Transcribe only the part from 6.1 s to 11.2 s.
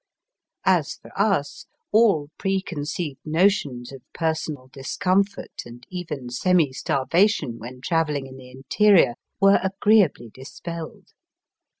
semi starvation when travelling in the interior, were agree ably dispelled.